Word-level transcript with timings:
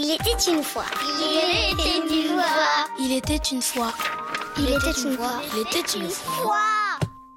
Il 0.00 0.12
était 0.12 0.52
une 0.52 0.62
fois. 0.62 0.84
Il 1.00 1.72
était 1.72 1.98
une 1.98 2.28
fois. 2.28 2.44
Il 3.00 3.12
était 3.16 3.36
une 3.50 3.60
fois. 3.60 3.92
Il 4.56 4.64
était 4.66 5.00
une 5.02 5.16
fois. 5.16 5.42
Il 5.52 5.60
était 5.62 5.98
une 5.98 6.08
fois. 6.08 6.87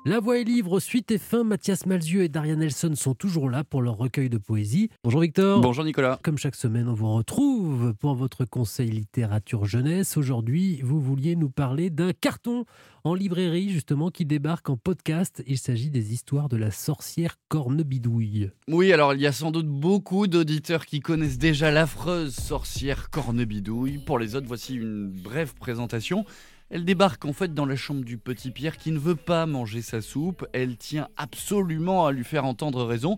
La 0.03 0.19
Voix 0.19 0.39
est 0.39 0.43
livre, 0.43 0.79
suite 0.79 1.11
et 1.11 1.19
fin. 1.19 1.43
Mathias 1.43 1.85
Malzieu 1.85 2.23
et 2.23 2.27
Daria 2.27 2.55
Nelson 2.55 2.93
sont 2.95 3.13
toujours 3.13 3.51
là 3.51 3.63
pour 3.63 3.83
leur 3.83 3.97
recueil 3.97 4.31
de 4.31 4.39
poésie. 4.39 4.89
Bonjour 5.03 5.21
Victor. 5.21 5.61
Bonjour 5.61 5.83
Nicolas. 5.83 6.19
Comme 6.23 6.39
chaque 6.39 6.55
semaine, 6.55 6.87
on 6.87 6.95
vous 6.95 7.13
retrouve 7.13 7.93
pour 7.93 8.15
votre 8.15 8.43
conseil 8.45 8.89
littérature 8.89 9.65
jeunesse. 9.65 10.17
Aujourd'hui, 10.17 10.81
vous 10.81 10.99
vouliez 10.99 11.35
nous 11.35 11.51
parler 11.51 11.91
d'un 11.91 12.13
carton 12.13 12.65
en 13.03 13.13
librairie, 13.13 13.69
justement, 13.69 14.09
qui 14.09 14.25
débarque 14.25 14.71
en 14.71 14.75
podcast. 14.75 15.43
Il 15.45 15.59
s'agit 15.59 15.91
des 15.91 16.13
histoires 16.13 16.49
de 16.49 16.57
la 16.57 16.71
sorcière 16.71 17.35
Cornebidouille. 17.47 18.49
Oui, 18.67 18.91
alors 18.91 19.13
il 19.13 19.21
y 19.21 19.27
a 19.27 19.31
sans 19.31 19.51
doute 19.51 19.67
beaucoup 19.67 20.25
d'auditeurs 20.25 20.87
qui 20.87 20.99
connaissent 20.99 21.37
déjà 21.37 21.69
l'affreuse 21.69 22.33
sorcière 22.33 23.11
Cornebidouille. 23.11 23.99
Pour 23.99 24.17
les 24.17 24.35
autres, 24.35 24.47
voici 24.47 24.77
une 24.77 25.11
brève 25.11 25.53
présentation. 25.53 26.25
Elle 26.73 26.85
débarque 26.85 27.25
en 27.25 27.33
fait 27.33 27.53
dans 27.53 27.65
la 27.65 27.75
chambre 27.75 28.05
du 28.05 28.17
petit 28.17 28.49
Pierre 28.49 28.77
qui 28.77 28.91
ne 28.93 28.97
veut 28.97 29.17
pas 29.17 29.45
manger 29.45 29.81
sa 29.81 29.99
soupe. 29.99 30.47
Elle 30.53 30.77
tient 30.77 31.09
absolument 31.17 32.05
à 32.05 32.13
lui 32.13 32.23
faire 32.23 32.45
entendre 32.45 32.85
raison. 32.85 33.17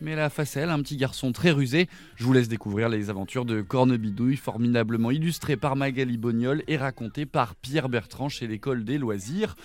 Mais 0.00 0.12
elle 0.12 0.20
a 0.20 0.30
face 0.30 0.56
à 0.56 0.62
elle 0.62 0.70
un 0.70 0.80
petit 0.80 0.96
garçon 0.96 1.30
très 1.30 1.50
rusé. 1.50 1.88
Je 2.16 2.24
vous 2.24 2.32
laisse 2.32 2.48
découvrir 2.48 2.88
les 2.88 3.10
aventures 3.10 3.44
de 3.44 3.60
Cornebidouille, 3.60 4.36
formidablement 4.36 5.10
illustrées 5.10 5.58
par 5.58 5.76
Magali 5.76 6.16
Bognol 6.16 6.62
et 6.68 6.78
racontées 6.78 7.26
par 7.26 7.54
Pierre 7.54 7.90
Bertrand 7.90 8.30
chez 8.30 8.46
l'école 8.46 8.84
des 8.84 8.96
loisirs. 8.96 9.56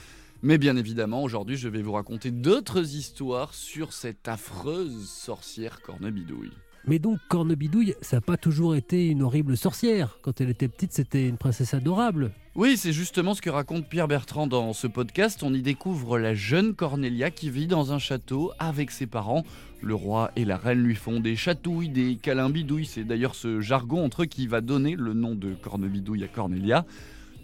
Mais 0.41 0.57
bien 0.57 0.75
évidemment, 0.75 1.23
aujourd'hui, 1.23 1.55
je 1.55 1.69
vais 1.69 1.81
vous 1.81 1.93
raconter 1.93 2.31
d'autres 2.31 2.95
histoires 2.95 3.53
sur 3.53 3.93
cette 3.93 4.27
affreuse 4.27 5.09
sorcière 5.09 5.81
Cornebidouille. 5.81 6.51
Mais 6.87 6.97
donc, 6.97 7.19
Cornebidouille, 7.29 7.93
ça 8.01 8.17
n'a 8.17 8.21
pas 8.21 8.37
toujours 8.37 8.75
été 8.75 9.07
une 9.07 9.21
horrible 9.21 9.55
sorcière. 9.55 10.17
Quand 10.23 10.41
elle 10.41 10.49
était 10.49 10.67
petite, 10.67 10.93
c'était 10.93 11.27
une 11.27 11.37
princesse 11.37 11.75
adorable. 11.75 12.31
Oui, 12.55 12.75
c'est 12.75 12.91
justement 12.91 13.35
ce 13.35 13.41
que 13.41 13.51
raconte 13.51 13.87
Pierre 13.87 14.07
Bertrand 14.07 14.47
dans 14.47 14.73
ce 14.73 14.87
podcast. 14.87 15.43
On 15.43 15.53
y 15.53 15.61
découvre 15.61 16.17
la 16.17 16.33
jeune 16.33 16.73
Cornelia 16.73 17.29
qui 17.29 17.51
vit 17.51 17.67
dans 17.67 17.93
un 17.93 17.99
château 17.99 18.51
avec 18.57 18.89
ses 18.89 19.05
parents. 19.05 19.45
Le 19.81 19.93
roi 19.93 20.31
et 20.35 20.43
la 20.43 20.57
reine 20.57 20.83
lui 20.83 20.95
font 20.95 21.19
des 21.19 21.35
chatouilles, 21.35 21.89
des 21.89 22.15
câlins 22.15 22.49
bidouilles. 22.49 22.87
C'est 22.87 23.03
d'ailleurs 23.03 23.35
ce 23.35 23.61
jargon 23.61 24.03
entre 24.03 24.23
eux 24.23 24.25
qui 24.25 24.47
va 24.47 24.61
donner 24.61 24.95
le 24.95 25.13
nom 25.13 25.35
de 25.35 25.53
Cornebidouille 25.53 26.23
à 26.23 26.27
Cornelia. 26.27 26.85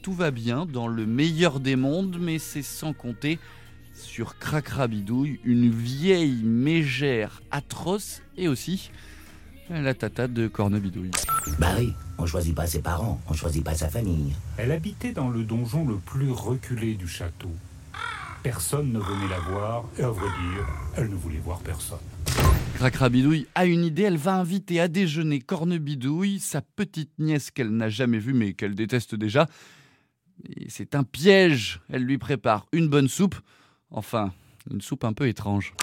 Tout 0.01 0.13
va 0.13 0.31
bien 0.31 0.65
dans 0.65 0.87
le 0.87 1.05
meilleur 1.05 1.59
des 1.59 1.75
mondes, 1.75 2.17
mais 2.19 2.39
c'est 2.39 2.63
sans 2.63 2.93
compter 2.93 3.37
sur 3.93 4.37
Cracrabidouille, 4.37 5.39
une 5.43 5.69
vieille 5.69 6.41
mégère 6.43 7.41
atroce 7.51 8.21
et 8.37 8.47
aussi 8.47 8.91
la 9.69 9.93
tata 9.93 10.27
de 10.27 10.47
Cornebidouille. 10.47 11.11
Bah 11.59 11.75
oui, 11.77 11.93
on 12.17 12.25
choisit 12.25 12.55
pas 12.55 12.67
ses 12.67 12.81
parents, 12.81 13.21
on 13.29 13.33
choisit 13.33 13.63
pas 13.63 13.75
sa 13.75 13.89
famille. 13.89 14.33
Elle 14.57 14.71
habitait 14.71 15.11
dans 15.11 15.29
le 15.29 15.43
donjon 15.43 15.85
le 15.85 15.97
plus 15.97 16.31
reculé 16.31 16.95
du 16.95 17.07
château. 17.07 17.51
Personne 18.43 18.91
ne 18.91 18.99
venait 18.99 19.29
la 19.29 19.39
voir, 19.39 19.83
et 19.97 20.03
à 20.03 20.09
vrai 20.09 20.27
dire, 20.27 20.65
elle 20.95 21.09
ne 21.09 21.15
voulait 21.15 21.41
voir 21.43 21.59
personne. 21.59 21.97
Cracrabidouille 22.75 23.47
a 23.55 23.65
une 23.65 23.83
idée, 23.83 24.03
elle 24.03 24.17
va 24.17 24.35
inviter 24.35 24.79
à 24.79 24.87
déjeuner 24.87 25.39
Cornebidouille, 25.39 26.39
sa 26.39 26.61
petite 26.61 27.11
nièce 27.19 27.51
qu'elle 27.51 27.71
n'a 27.71 27.89
jamais 27.89 28.19
vue 28.19 28.33
mais 28.33 28.53
qu'elle 28.53 28.75
déteste 28.75 29.15
déjà. 29.15 29.47
Et 30.47 30.69
c'est 30.69 30.95
un 30.95 31.03
piège, 31.03 31.81
elle 31.89 32.03
lui 32.03 32.17
prépare 32.17 32.67
une 32.71 32.87
bonne 32.87 33.07
soupe, 33.07 33.35
enfin, 33.89 34.31
une 34.71 34.81
soupe 34.81 35.03
un 35.03 35.13
peu 35.13 35.27
étrange. 35.27 35.73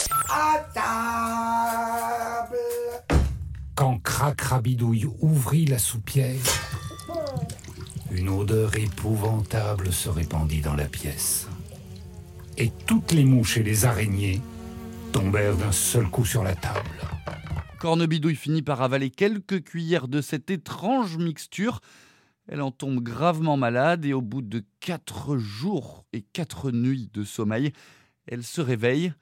Quand 3.75 3.99
Cracrabidouille 3.99 5.07
ouvrit 5.21 5.65
la 5.65 5.79
soupière, 5.79 6.41
une 8.13 8.29
odeur 8.29 8.77
épouvantable 8.77 9.93
se 9.93 10.09
répandit 10.09 10.61
dans 10.61 10.77
la 10.77 10.85
pièce. 10.85 11.49
Et 12.57 12.71
toutes 12.87 13.11
les 13.11 13.25
mouches 13.25 13.57
et 13.57 13.65
les 13.65 13.85
araignées 13.85 14.41
tombèrent 15.13 15.57
d'un 15.57 15.73
seul 15.73 16.07
coup 16.09 16.25
sur 16.25 16.45
la 16.45 16.55
table. 16.55 16.89
Cornebidouille 17.81 18.37
finit 18.37 18.63
par 18.63 18.81
avaler 18.81 19.11
quelques 19.11 19.65
cuillères 19.65 20.07
de 20.07 20.21
cette 20.21 20.51
étrange 20.51 21.17
mixture. 21.17 21.81
Elle 22.47 22.63
en 22.63 22.71
tombe 22.71 23.01
gravement 23.01 23.57
malade 23.57 24.05
et 24.05 24.13
au 24.13 24.23
bout 24.23 24.43
de 24.43 24.65
quatre 24.79 25.37
jours 25.37 26.05
et 26.13 26.23
quatre 26.23 26.71
nuits 26.71 27.11
de 27.13 27.25
sommeil, 27.25 27.73
elle 28.27 28.45
se 28.45 28.61
réveille. 28.61 29.13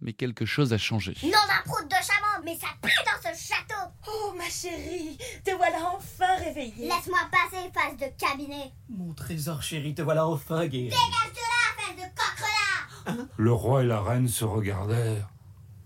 Mais 0.00 0.14
quelque 0.14 0.46
chose 0.46 0.72
a 0.72 0.78
changé. 0.78 1.14
Non, 1.22 1.30
ma 1.30 1.62
proute 1.70 1.88
de 1.88 1.94
chaman, 1.94 2.21
mais 2.44 2.56
ça 2.56 2.68
pue 2.80 2.90
dans 3.04 3.20
ce 3.20 3.36
château. 3.36 3.90
Oh 4.06 4.32
ma 4.36 4.48
chérie, 4.48 5.18
te 5.44 5.50
voilà 5.52 5.92
enfin 5.94 6.36
réveillée. 6.38 6.88
Laisse-moi 6.88 7.18
passer, 7.30 7.70
face 7.72 7.96
de 7.96 8.06
cabinet. 8.18 8.72
Mon 8.88 9.12
trésor 9.14 9.62
chéri, 9.62 9.94
te 9.94 10.02
voilà 10.02 10.26
enfin 10.26 10.66
guéri. 10.66 10.84
Dégage 10.84 11.32
de 11.32 11.40
là, 11.40 11.76
face 11.76 11.96
de 11.96 13.14
coquelin. 13.14 13.28
Le 13.36 13.52
roi 13.52 13.82
et 13.82 13.86
la 13.86 14.00
reine 14.00 14.28
se 14.28 14.44
regardèrent, 14.44 15.28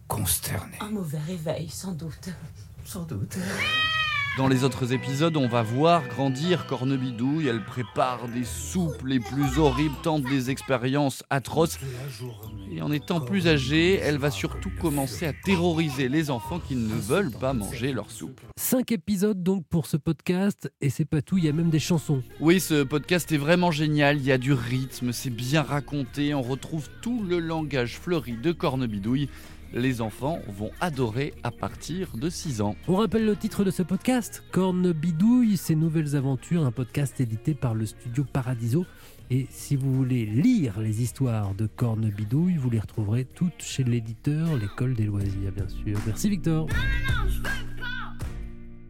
consternés. 0.09 0.79
Un 0.81 0.91
mauvais 0.91 1.19
réveil, 1.19 1.69
sans 1.69 1.93
doute. 1.93 2.29
Sans 2.85 3.03
doute. 3.03 3.37
Dans 4.37 4.49
les 4.49 4.65
autres 4.65 4.93
épisodes, 4.93 5.35
on 5.39 5.49
va 5.49 5.63
voir 5.63 6.07
grandir 6.09 6.67
Cornebidouille. 6.67 7.49
Elle 7.49 7.65
prépare 7.65 8.29
des 8.29 8.45
soupes 8.45 9.03
les 9.07 9.19
plus 9.19 9.59
horribles, 9.59 9.95
tente 10.03 10.25
des 10.25 10.51
expériences 10.51 11.25
atroces. 11.31 11.79
Et 12.71 12.83
en 12.83 12.93
étant 12.93 13.23
plus 13.23 13.49
âgée, 13.49 13.95
elle 13.95 14.19
va 14.19 14.31
surtout 14.31 14.71
commencer 14.79 15.25
à 15.25 15.33
terroriser 15.33 16.11
les 16.11 16.31
enfants 16.31 16.61
qui 16.61 16.77
ne 16.77 16.93
veulent 16.93 17.31
pas 17.31 17.55
manger 17.55 17.95
leur 17.95 18.11
soupe. 18.11 18.39
Cinq 18.59 18.93
épisodes 18.93 19.43
donc 19.43 19.65
pour 19.71 19.87
ce 19.87 19.97
podcast, 19.97 20.71
et 20.83 20.91
c'est 20.91 21.07
pas 21.07 21.23
tout, 21.23 21.39
il 21.39 21.45
y 21.45 21.49
a 21.49 21.53
même 21.55 21.71
des 21.71 21.79
chansons. 21.79 22.23
Oui, 22.39 22.61
ce 22.61 22.83
podcast 22.83 23.33
est 23.33 23.39
vraiment 23.39 23.71
génial. 23.71 24.19
Il 24.19 24.27
y 24.27 24.33
a 24.33 24.39
du 24.39 24.53
rythme, 24.53 25.13
c'est 25.13 25.31
bien 25.31 25.63
raconté. 25.63 26.35
On 26.35 26.43
retrouve 26.43 26.91
tout 27.01 27.25
le 27.27 27.39
langage 27.39 27.99
fleuri 27.99 28.37
de 28.37 28.53
Cornebidouille. 28.53 29.31
Les 29.73 30.01
enfants 30.01 30.41
vont 30.49 30.71
adorer 30.81 31.35
à 31.43 31.51
partir 31.51 32.17
de 32.17 32.31
6 32.31 32.61
ans. 32.61 32.77
On 32.89 32.97
rappelle 32.97 33.27
le 33.27 33.37
titre 33.37 33.65
de 33.65 33.71
ce 33.71 33.83
podcast, 33.83 34.43
Cornebidouille, 34.53 35.57
ses 35.57 35.75
nouvelles 35.75 36.17
aventures, 36.17 36.65
un 36.65 36.73
podcast 36.73 37.21
édité 37.21 37.55
par 37.55 37.75
le 37.75 37.87
studio 37.87 38.25
Paradiso. 38.25 38.87
Et 39.31 39.47
si 39.51 39.75
vous 39.75 39.93
voulez 39.93 40.25
lire 40.25 40.81
les 40.81 41.03
histoires 41.03 41.55
de 41.55 41.67
Cornebidouille, 41.67 42.57
vous 42.57 42.71
les 42.71 42.79
retrouverez 42.79 43.25
toutes 43.25 43.61
chez 43.61 43.83
l'éditeur, 43.83 44.57
l'école 44.57 44.95
des 44.95 45.05
loisirs, 45.05 45.53
bien 45.55 45.69
sûr. 45.69 45.99
Merci 46.07 46.31
Victor. 46.31 46.67
Non, 46.69 46.75
non, 46.75 47.29
je 47.29 47.39
veux 47.41 47.76